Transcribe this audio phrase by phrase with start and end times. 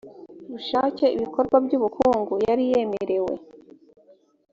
[0.51, 3.33] bushake ibikorwa by ubukungu yari yemerewe